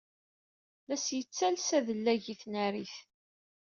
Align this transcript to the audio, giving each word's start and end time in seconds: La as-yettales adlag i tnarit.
La 0.87 0.95
as-yettales 0.97 1.69
adlag 1.77 2.23
i 2.33 2.35
tnarit. 2.41 2.95